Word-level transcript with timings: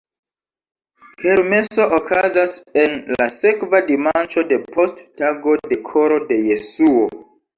Kermeso 1.23 1.85
okazas 1.97 2.55
en 2.85 2.95
la 3.19 3.27
sekva 3.37 3.83
dimanĉo 3.91 4.43
depost 4.55 5.05
tago 5.23 5.55
de 5.73 5.79
Koro 5.91 6.21
de 6.33 6.41
Jesuo. 6.49 7.07